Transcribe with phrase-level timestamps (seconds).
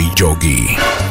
[0.00, 1.09] Yogi.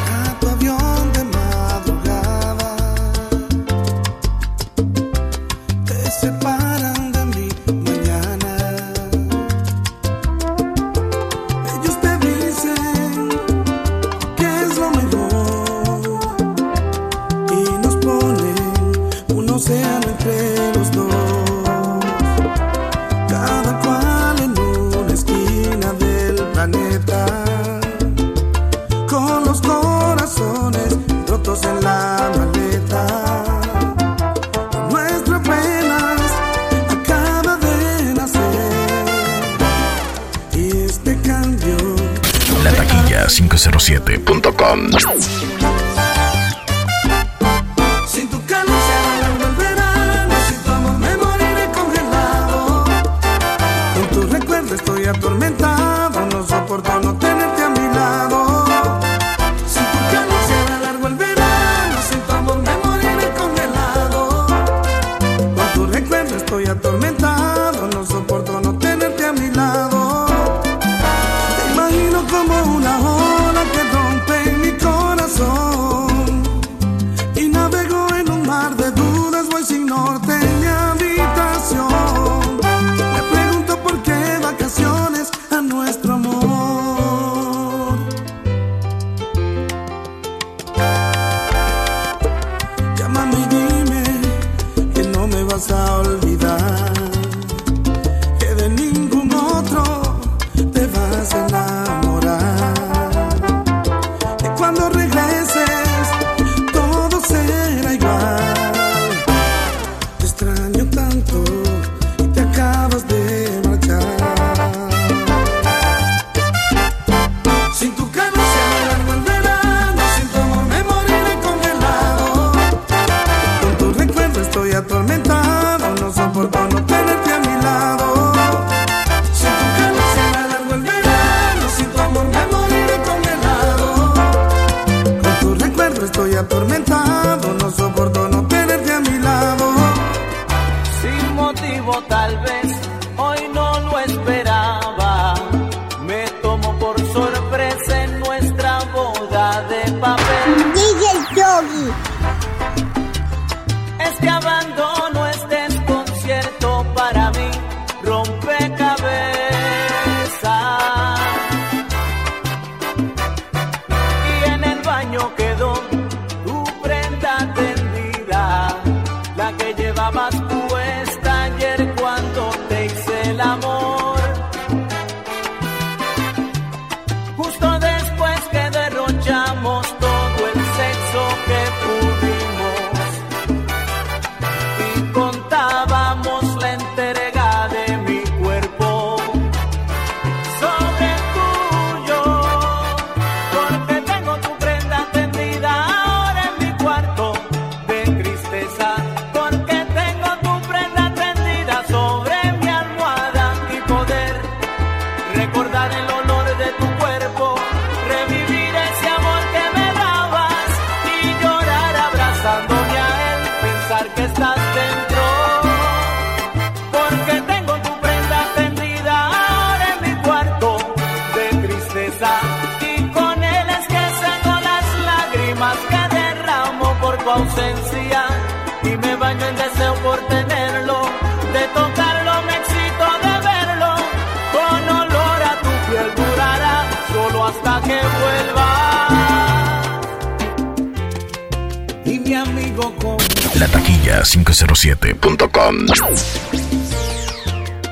[243.56, 245.76] La taquilla 507.com.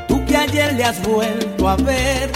[0.08, 2.32] Tú que ayer le has vuelto a ver.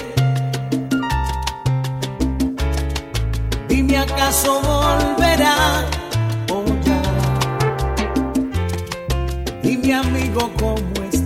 [3.69, 5.86] Dime acaso volverá
[6.51, 7.01] o ya.
[9.63, 11.21] Dime amigo cómo está.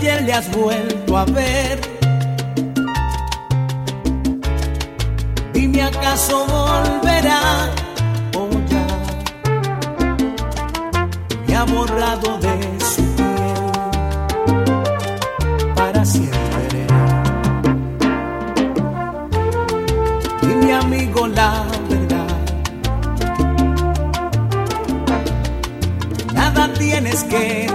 [0.00, 1.78] Ayer le has vuelto a ver.
[5.82, 7.70] acaso volverá
[8.36, 8.86] o ya
[11.46, 13.72] me ha borrado de su piel
[15.74, 16.86] para siempre.
[20.62, 22.36] Mi amigo la verdad,
[26.34, 27.66] nada tienes que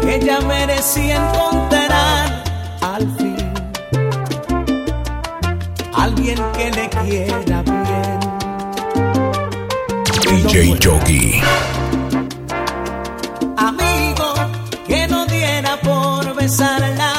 [0.00, 2.44] que ella merecía encontrar
[2.80, 3.40] al fin
[5.94, 8.20] alguien que le quiera bien.
[10.22, 11.40] DJ Jockey.
[13.56, 14.28] Amigo
[14.86, 17.12] que no diera por besarla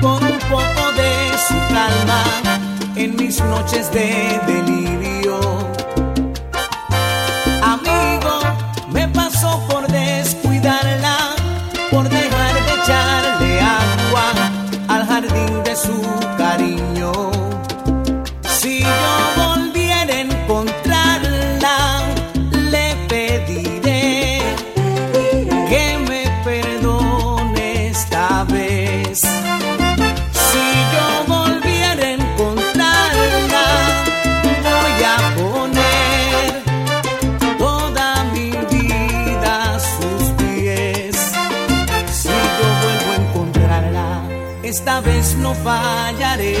[0.00, 1.10] con un poco de
[1.46, 2.22] su calma
[2.96, 5.03] en mis noches de delirio
[44.74, 46.56] esta vez no fallaré.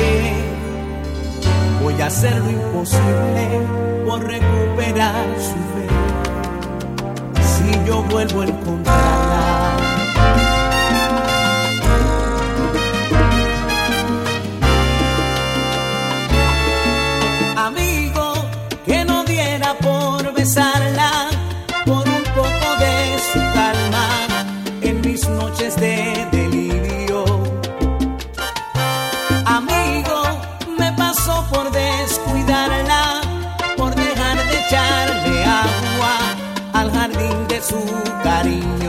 [1.82, 3.44] Voy a hacer lo imposible
[4.06, 5.86] por recuperar su fe.
[7.50, 9.42] Si yo vuelvo a encontrarla.
[17.56, 18.26] Amigo,
[18.86, 21.10] que no diera por besarla,
[21.84, 22.96] por un poco de
[23.32, 24.06] su calma
[24.82, 26.33] en mis noches de
[37.74, 38.83] muito carinho.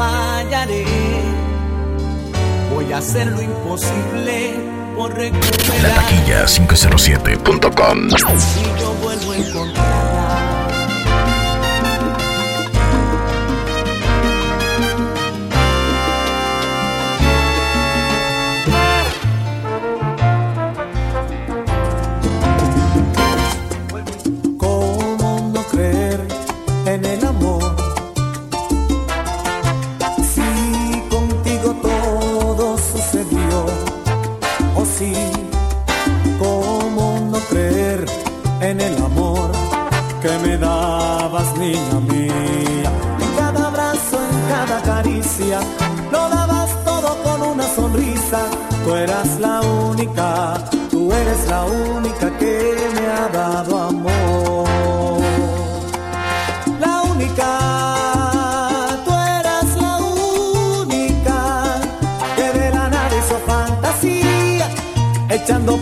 [0.00, 0.84] fallaré.
[2.72, 4.54] Voy a hacer lo imposible
[4.96, 5.82] por recuperar.
[5.82, 8.10] La taquilla 507.com.
[8.10, 10.39] Si yo vuelvo a encontrarla.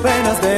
[0.03, 0.58] penas de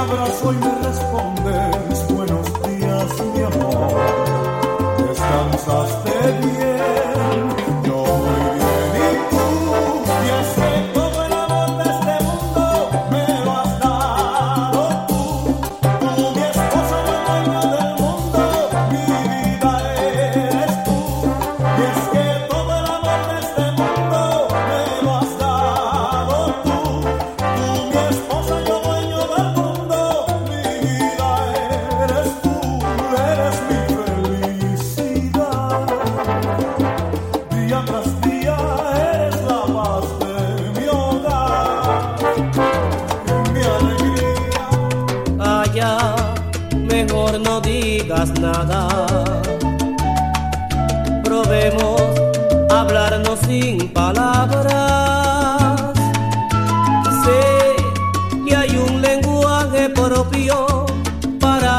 [0.00, 1.39] abrazó y me respondió.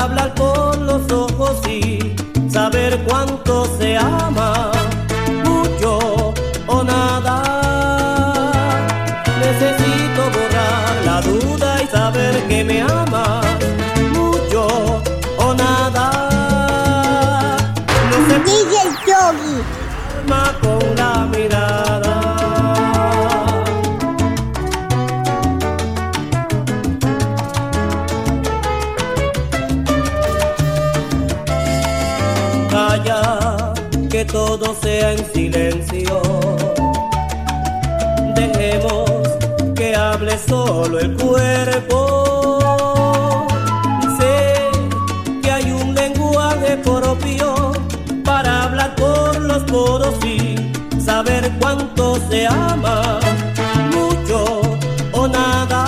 [0.02, 2.00] hablar con los ojos y
[2.50, 4.61] saber cuánto se ama.
[35.02, 36.22] en silencio.
[38.36, 39.10] Dejemos
[39.76, 42.60] que hable solo el cuerpo.
[44.20, 44.70] Sé
[45.42, 47.72] que hay un lenguaje propio
[48.24, 50.56] para hablar por los poros y
[51.02, 53.20] saber cuánto se ama,
[53.92, 54.62] mucho
[55.14, 55.84] o nada.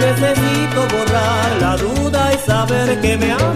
[0.00, 3.49] Necesito borrar la duda y saber que me ama.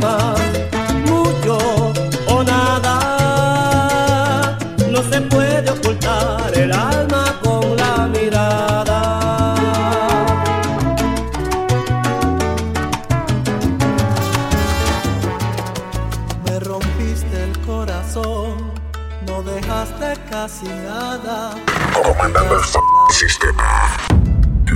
[22.50, 23.96] El sistema.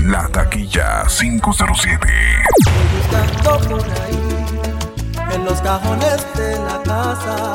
[0.07, 2.07] La taquilla 507.
[2.97, 4.21] Buscando por ahí,
[5.35, 7.53] en los cajones de la casa,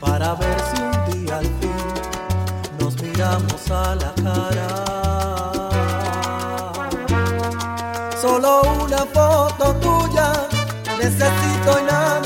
[0.00, 0.92] para ver si un
[1.26, 1.84] día al fin
[2.78, 4.68] nos miramos a la cara.
[8.20, 10.32] Solo una foto tuya
[10.98, 12.21] necesito y nada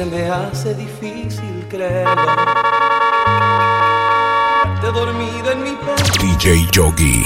[0.00, 2.32] se me hace difícil creerlo.
[4.80, 6.12] Te dormido en mi pecho.
[6.22, 7.22] DJ Yogi.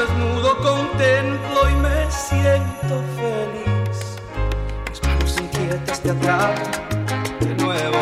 [0.00, 4.18] desnudo contemplo y me siento feliz.
[4.90, 6.70] Mis manos inquietas te atrapan
[7.40, 8.00] de nuevo.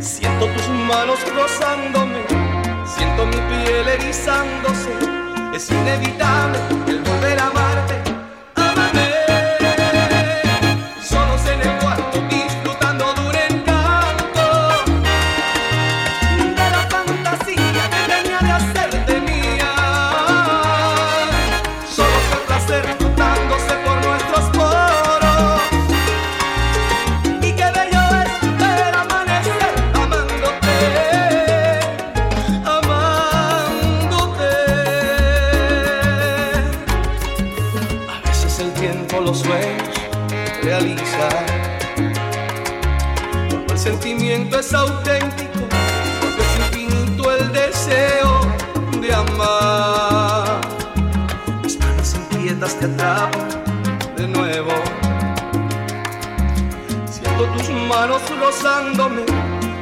[0.00, 2.22] Siento tus manos rozándome.
[2.86, 4.92] Siento mi piel erizándose.
[5.54, 7.61] Es inevitable el volver a amar.
[44.62, 45.66] es auténtico,
[46.20, 48.40] porque es infinito el deseo
[49.00, 50.60] de amar.
[51.64, 53.48] Mis manos inquietas te atrapan
[54.16, 54.70] de nuevo.
[57.10, 59.22] Siento tus manos rozándome,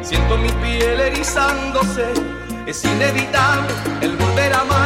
[0.03, 2.07] siento mi piel erizándose.
[2.65, 4.80] Es inevitable el volver a amar.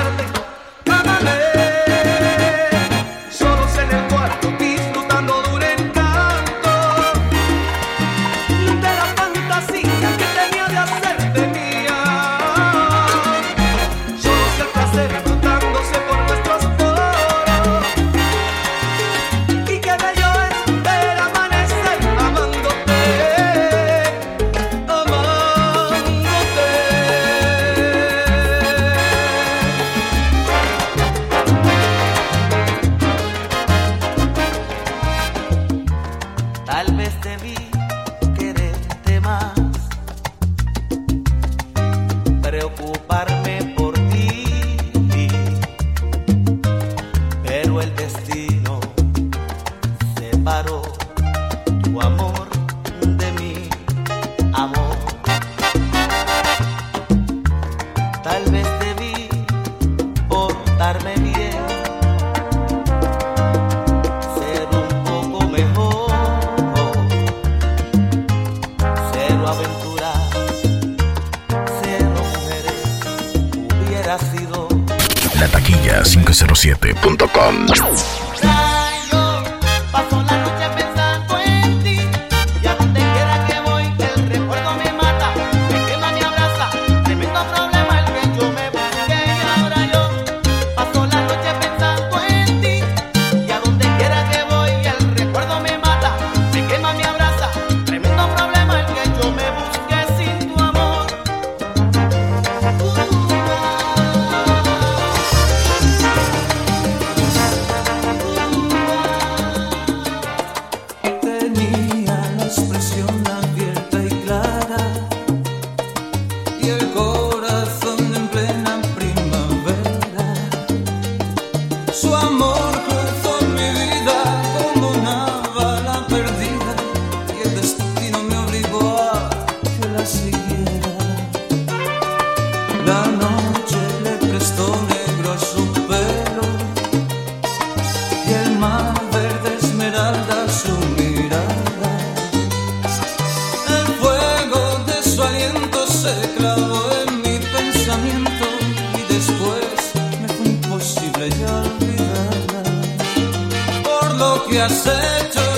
[154.64, 155.53] acerto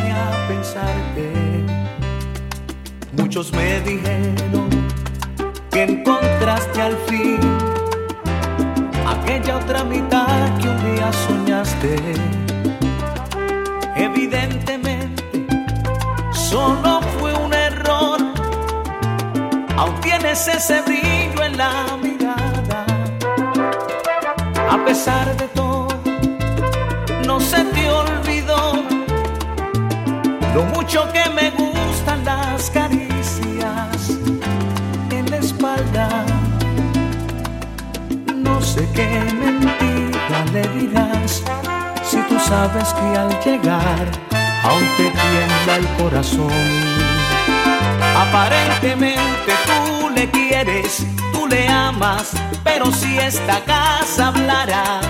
[0.00, 0.28] a.
[3.12, 4.68] Muchos me dijeron
[5.70, 7.38] que encontraste al fin
[9.06, 11.96] aquella otra mitad que un día soñaste.
[13.96, 15.24] Evidentemente,
[16.32, 18.18] solo fue un error.
[19.76, 22.86] Aún tienes ese brillo en la mirada.
[24.70, 25.88] A pesar de todo,
[27.26, 27.90] no se te
[30.54, 34.10] lo mucho que me gustan las caricias
[35.10, 36.08] en la espalda.
[38.34, 39.08] No sé qué
[39.40, 41.42] mentira le dirás
[42.02, 44.06] si tú sabes que al llegar
[44.64, 46.98] aún te tiembla el corazón.
[48.16, 52.32] Aparentemente tú le quieres, tú le amas,
[52.64, 55.00] pero si esta casa hablara,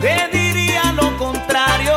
[0.00, 1.95] le diría lo contrario.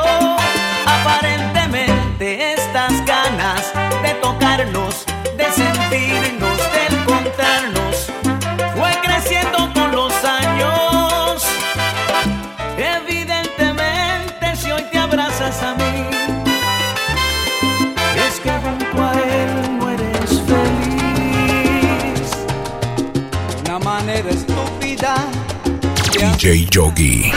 [26.39, 27.33] DJ Yogi.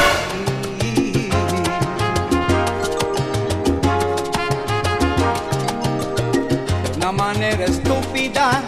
[6.84, 8.62] De una manera estúpida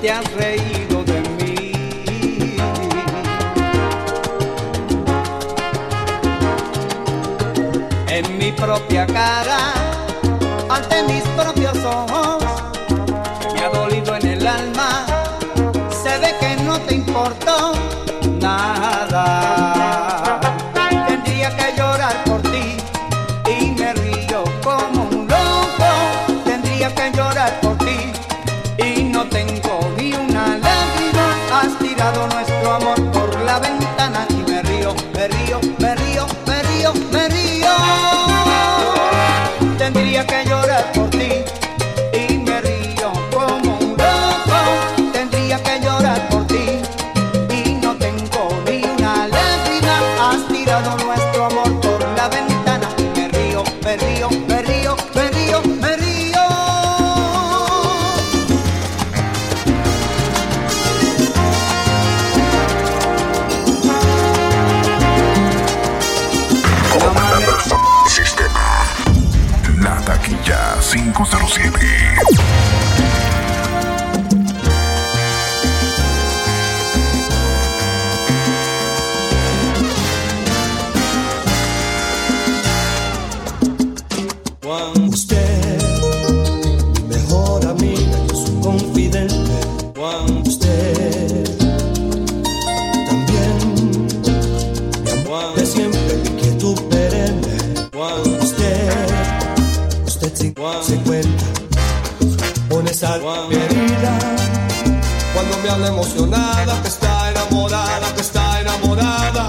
[0.00, 1.72] te has reído de mí.
[8.06, 9.87] En mi propia cara,
[105.70, 109.48] Emocionada, que está enamorada, que está enamorada.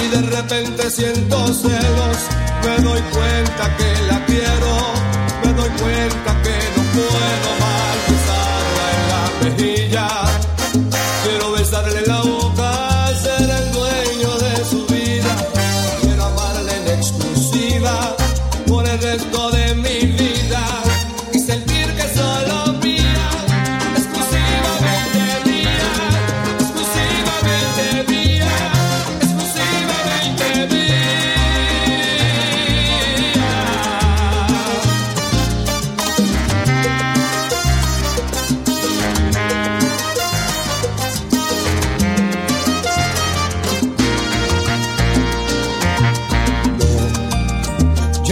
[0.00, 2.18] Y de repente siento celos,
[2.62, 4.72] me doy cuenta que la quiero,
[5.44, 6.35] me doy cuenta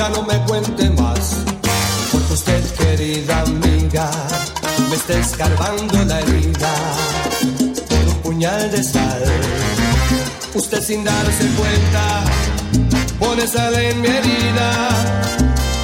[0.08, 1.36] no me cuente más,
[2.12, 4.10] porque usted, querida amiga,
[4.90, 6.72] me está escarbando la herida
[7.88, 9.22] con un puñal de sal.
[10.54, 12.24] Usted sin darse cuenta,
[13.18, 14.88] pone sal en mi herida.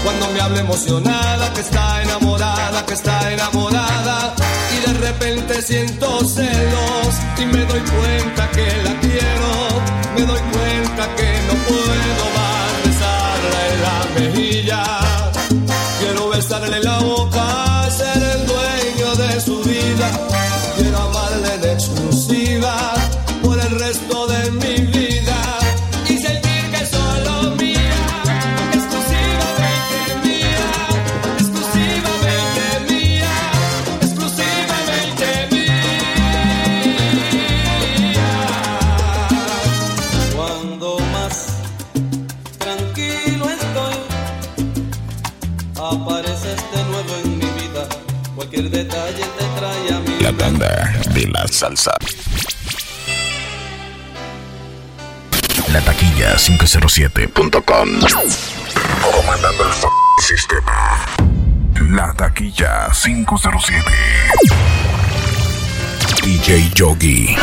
[0.05, 4.35] Cuando me habla emocionada, que está enamorada, que está enamorada,
[4.75, 9.51] y de repente siento celos y me doy cuenta que la quiero,
[10.15, 12.50] me doy cuenta que no puedo más
[16.83, 17.10] la
[48.69, 50.17] Detalle te trae a mí.
[50.21, 51.93] La tanda de la salsa.
[55.73, 57.89] La taquilla 507.com.
[59.13, 59.87] Comandando el f
[60.21, 61.07] sistema.
[61.91, 63.91] La taquilla 507.
[66.23, 67.37] DJ Yogi.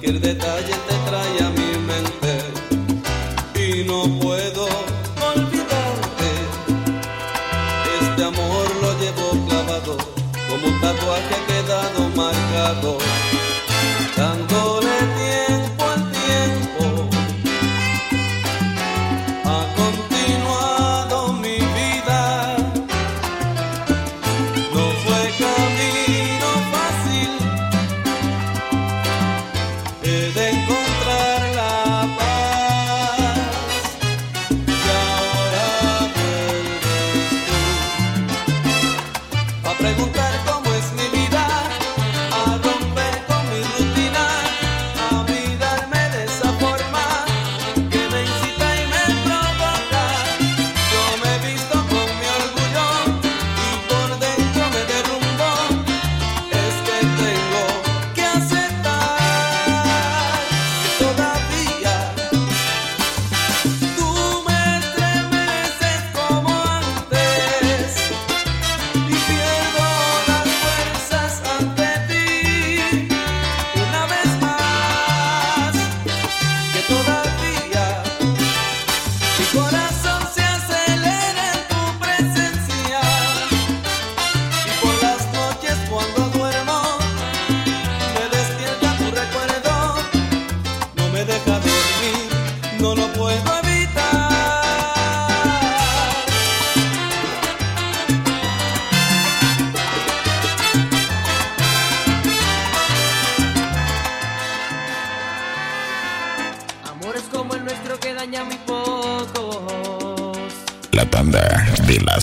[0.00, 0.87] cualquier detalle.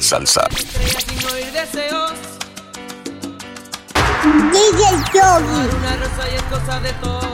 [0.06, 0.46] salsa.
[4.54, 4.82] DJ
[5.18, 7.25] Yogi.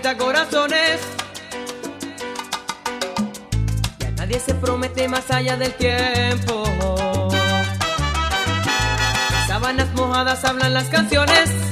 [0.00, 1.00] cuenta corazones.
[3.98, 6.64] Ya nadie se promete más allá del tiempo.
[9.46, 11.67] Sábanas mojadas hablan las canciones.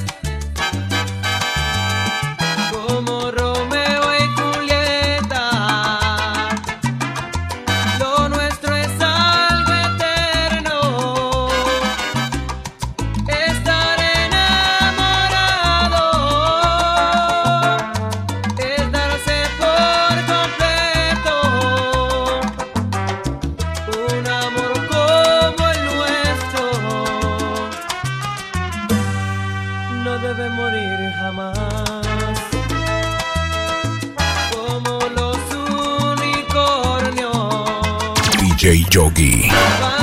[38.67, 39.96] DJ